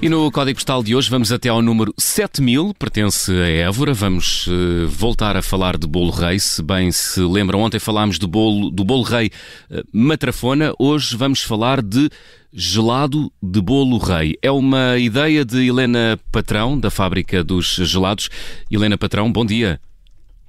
[0.00, 3.92] E no código postal de hoje vamos até ao número 7000, pertence a Évora.
[3.92, 6.38] Vamos uh, voltar a falar de bolo rei.
[6.38, 9.28] Se bem se lembram, ontem falámos do bolo, do bolo rei
[9.68, 10.72] uh, matrafona.
[10.78, 12.08] Hoje vamos falar de
[12.52, 14.38] gelado de bolo rei.
[14.40, 18.30] É uma ideia de Helena Patrão, da fábrica dos gelados.
[18.70, 19.80] Helena Patrão, bom dia.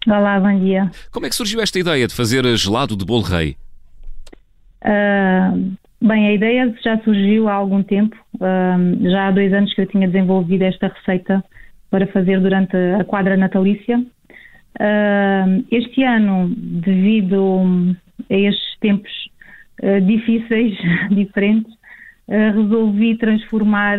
[0.05, 0.91] Olá, bom dia.
[1.09, 3.57] Como é que surgiu esta ideia de fazer gelado de bolo rei?
[4.85, 8.16] Uh, bem, a ideia já surgiu há algum tempo.
[9.02, 11.44] Já há dois anos que eu tinha desenvolvido esta receita
[11.89, 14.03] para fazer durante a quadra natalícia.
[15.72, 17.95] Este ano, devido
[18.30, 19.12] a estes tempos
[20.05, 20.77] difíceis,
[21.12, 21.73] diferentes,
[22.27, 23.97] resolvi transformar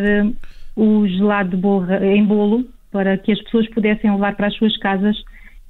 [0.77, 4.77] o gelado de bolo em bolo para que as pessoas pudessem levar para as suas
[4.79, 5.17] casas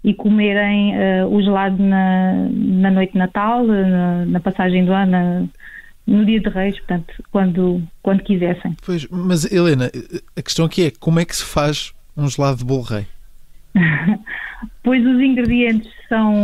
[0.02, 0.94] e comerem
[1.30, 5.48] o gelado na, na noite de Natal, na, na passagem do ano,
[6.10, 8.76] no dia de Reis, portanto, quando, quando quisessem.
[8.84, 9.90] Pois, mas Helena,
[10.36, 13.06] a questão aqui é como é que se faz um gelado de bolo rei?
[14.82, 16.34] pois os ingredientes são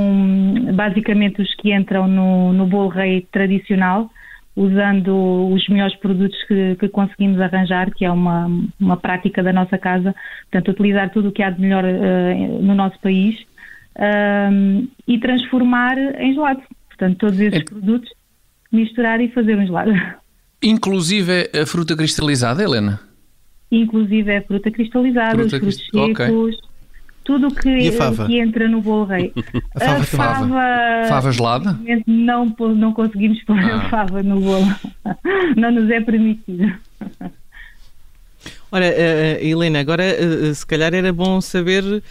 [0.72, 4.08] basicamente os que entram no, no bolo rei tradicional,
[4.54, 8.46] usando os melhores produtos que, que, conseguimos arranjar, que é uma,
[8.80, 12.74] uma prática da nossa casa, portanto, utilizar tudo o que há de melhor uh, no
[12.74, 13.36] nosso país
[13.96, 16.62] uh, e transformar em gelado.
[16.88, 17.64] Portanto, todos esses é...
[17.64, 18.10] produtos,
[18.72, 19.92] misturar e fazer um gelado.
[20.62, 23.00] Inclusive a fruta cristalizada, Helena?
[23.70, 25.90] Inclusive a fruta cristalizada, fruta os frutos crist...
[25.90, 26.54] secos.
[26.54, 26.66] Okay
[27.26, 27.90] tudo que,
[28.26, 29.32] que entra no bolo rei.
[29.74, 31.78] A fava, a fava, fava gelada?
[32.06, 33.78] Não, não conseguimos pôr ah.
[33.78, 34.66] a fava no bolo.
[35.56, 36.72] Não nos é permitido.
[38.70, 42.02] Ora, uh, Helena, agora uh, se calhar era bom saber uh,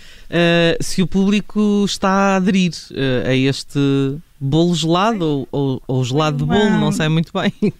[0.83, 2.73] se o público está a aderir
[3.26, 3.80] a este
[4.39, 7.73] bolo gelado ou, ou, ou gelado de bolo, não sei muito bem.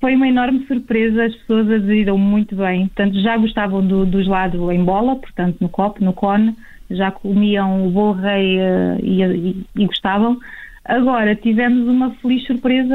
[0.00, 2.86] Foi uma enorme surpresa, as pessoas aderiram muito bem.
[2.88, 6.56] Portanto, já gostavam do, do gelado em bola, portanto, no copo, no cone,
[6.90, 10.38] já comiam o bolo rei uh, e, e, e, gostavam.
[10.84, 12.94] Agora, tivemos uma feliz surpresa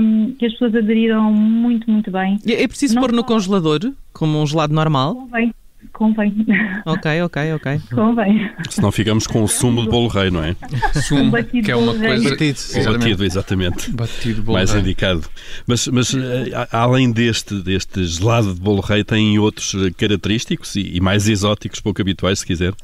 [0.00, 2.38] um, que as pessoas aderiram muito, muito bem.
[2.46, 5.14] É preciso Não pôr no congelador, como um gelado normal?
[5.14, 5.52] Convém.
[5.96, 6.34] Convém.
[6.84, 7.80] Ok, ok, ok.
[7.90, 8.50] Convém.
[8.68, 10.54] Senão ficamos com o sumo de bolo rei, não é?
[10.92, 12.30] Sumo, que é uma coisa...
[12.30, 13.90] Batido, batido exatamente.
[13.92, 14.82] Batido bolo Mais rei.
[14.82, 15.22] indicado.
[15.66, 20.96] Mas, mas eh, além deste, deste gelado de bolo rei, tem outros eh, característicos e,
[20.98, 22.74] e mais exóticos, pouco habituais, se quiser?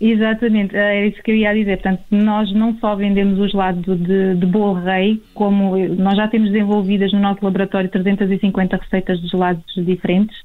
[0.00, 1.82] Exatamente, é isso que eu ia dizer.
[1.82, 6.50] Portanto, nós não só vendemos o gelado de, de bolo rei, como nós já temos
[6.50, 10.36] desenvolvidas no nosso laboratório 350 receitas de gelados diferentes,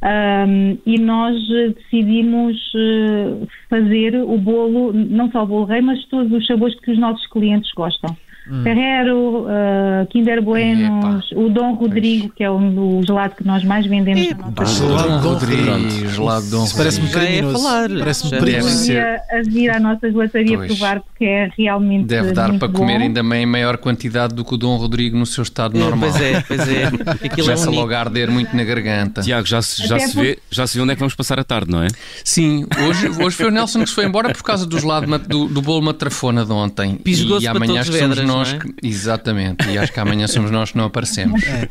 [0.00, 1.36] um, e nós
[1.74, 6.92] decidimos eh, fazer o bolo, não só o bolo rei, mas todos os sabores que
[6.92, 8.16] os nossos clientes gostam.
[8.50, 8.62] Hum.
[8.62, 11.40] Ferrero, uh, Kinder Buenos, Epa.
[11.40, 14.44] o Dom Rodrigo, que é o, o, gelado que nós mais vendemos Epa.
[14.44, 16.10] na nossa Gelado Dom Rodrigo.
[16.10, 16.76] Gelado Dom Rodrigo.
[16.78, 17.68] Parece-me criminoso.
[17.98, 18.92] Parece-me perigoso.
[18.92, 20.68] a vir à nossa gelataria pois.
[20.68, 22.78] provar porque é realmente Deve dar para bom.
[22.78, 26.10] comer ainda em maior quantidade do que o Dom Rodrigo no seu estado é, normal.
[26.10, 26.84] Pois é, pois é.
[27.26, 29.20] Aquilo Começa é logo a arder muito na garganta.
[29.20, 31.44] Tiago, já se, já se, vê, já se vê onde é que vamos passar a
[31.44, 31.88] tarde, não é?
[32.24, 35.48] Sim, hoje, hoje foi o Nelson que se foi embora por causa do gelado do,
[35.48, 36.96] do bolo matrafona de ontem.
[36.96, 38.58] Pisgou-se e amanhã somos vedras, nós é?
[38.58, 41.42] que, Exatamente, e acho que amanhã somos nós que não aparecemos.
[41.44, 41.68] É.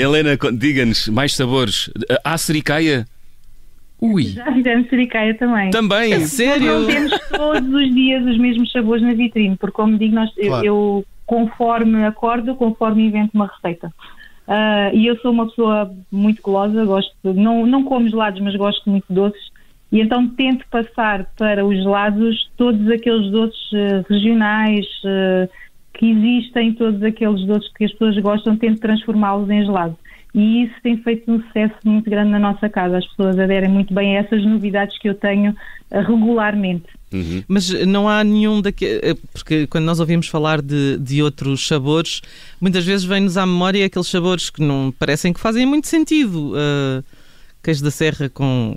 [0.00, 1.90] Helena, diga-nos, mais sabores.
[2.24, 3.06] Há sericaia?
[4.00, 4.24] Ui.
[4.24, 5.70] Já fizemos sericaia também.
[5.70, 6.12] Também?
[6.12, 6.80] É sério?
[6.80, 10.64] Não temos todos os dias os mesmos sabores na vitrine, porque como digo, nós, claro.
[10.64, 13.92] eu, eu, conforme acordo, conforme invento uma receita.
[14.48, 18.88] Uh, e eu sou uma pessoa muito golosa, gosto, não, não como gelados, mas gosto
[18.90, 19.50] muito de doces.
[19.92, 25.48] E então tento passar para os gelados todos aqueles doces uh, regionais, uh,
[25.92, 29.96] que existem todos aqueles doces que as pessoas gostam, tento transformá-los em gelado.
[30.34, 32.98] E isso tem feito um sucesso muito grande na nossa casa.
[32.98, 35.50] As pessoas aderem muito bem a essas novidades que eu tenho
[35.90, 36.86] uh, regularmente.
[37.12, 37.42] Uhum.
[37.48, 39.00] Mas não há nenhum daqueles.
[39.02, 42.22] Eh, porque quando nós ouvimos falar de, de outros sabores,
[42.60, 46.52] muitas vezes vem-nos à memória aqueles sabores que não parecem que fazem muito sentido.
[46.52, 47.02] Uh,
[47.60, 48.76] queijo da serra com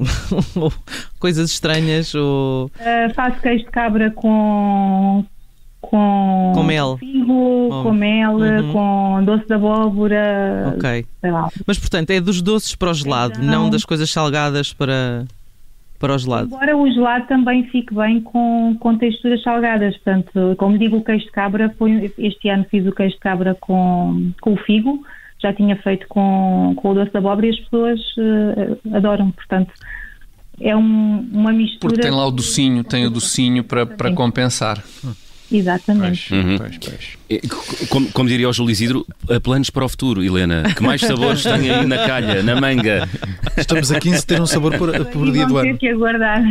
[1.19, 2.65] coisas estranhas ou...
[2.65, 5.23] Uh, faço queijo de cabra com
[5.89, 7.83] com, com mel, figo, oh.
[7.83, 8.71] com mel, uhum.
[8.71, 10.73] com doce de abóbora.
[10.75, 11.05] Ok.
[11.67, 15.25] Mas portanto é dos doces para o gelado, então, não das coisas salgadas para,
[15.99, 16.55] para o gelado.
[16.55, 19.95] Agora o gelado também fique bem com, com texturas salgadas.
[19.97, 23.55] Portanto, como digo, o queijo de cabra, foi, este ano fiz o queijo de cabra
[23.59, 25.05] com, com o figo,
[25.41, 29.31] já tinha feito com, com o doce de abóbora e as pessoas uh, adoram.
[29.31, 29.73] Portanto,
[30.61, 31.93] é um, uma mistura.
[31.93, 34.81] Porque tem lá o docinho, tem o docinho para, para compensar.
[35.53, 36.33] Exatamente.
[36.33, 36.57] Uhum.
[37.89, 39.05] Como, como, diria o Júlio Isidro,
[39.43, 40.63] planos para o futuro, Helena.
[40.75, 43.07] Que mais sabores tem aí na calha, na manga?
[43.55, 45.69] Estamos a 15 ter um sabor por, por dia do ano.
[45.69, 46.43] Vão ter que aguardar.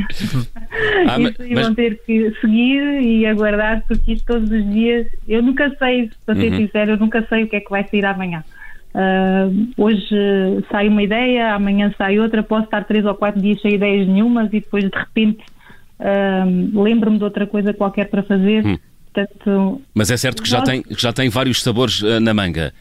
[1.09, 1.67] Ah, mas, mas...
[1.67, 5.07] vão ter que seguir e aguardar, porque isto todos os dias.
[5.27, 6.59] Eu nunca sei, para ser uhum.
[6.59, 8.45] sincero, eu nunca sei o que é que vai sair amanhã.
[8.95, 10.15] Uh, hoje
[10.71, 14.49] sai uma ideia, amanhã sai outra, posso estar três ou quatro dias sem ideias nenhumas
[14.49, 15.43] e depois de repente
[15.99, 18.67] uh, lembro-me de outra coisa qualquer para fazer.
[18.67, 18.79] Hum.
[19.13, 22.73] Portanto, Mas é certo que já, tem, já tem vários sabores uh, na manga.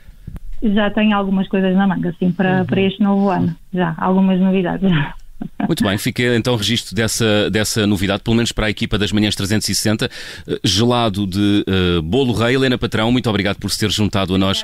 [0.64, 2.66] Já tem algumas coisas na manga, sim, para, uhum.
[2.66, 3.56] para este novo ano.
[3.74, 4.90] Já, algumas novidades.
[5.68, 9.36] Muito bem, fiquei então registro dessa, dessa novidade, pelo menos para a equipa das Manhãs
[9.36, 10.06] 360.
[10.06, 12.54] Eh, gelado de uh, Bolo Rei.
[12.54, 14.64] Helena Patrão, muito obrigado por se ter juntado a nós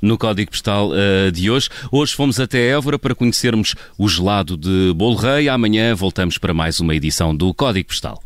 [0.00, 1.68] no Código Postal uh, de hoje.
[1.92, 5.48] Hoje fomos até Évora para conhecermos o gelado de Bolo Rei.
[5.48, 8.22] Amanhã voltamos para mais uma edição do Código Postal.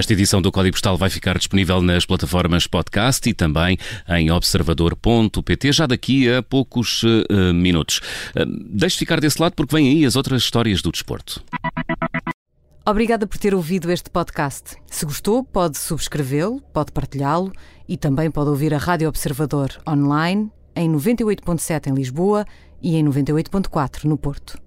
[0.00, 3.76] Esta edição do Código Postal vai ficar disponível nas plataformas podcast e também
[4.08, 8.00] em observador.pt já daqui a poucos uh, minutos.
[8.34, 11.44] Uh, deixe ficar desse lado porque vêm aí as outras histórias do desporto.
[12.82, 14.74] Obrigada por ter ouvido este podcast.
[14.86, 17.52] Se gostou, pode subscrevê-lo, pode partilhá-lo
[17.86, 22.46] e também pode ouvir a Rádio Observador online em 98.7 em Lisboa
[22.80, 24.58] e em 98.4 no Porto.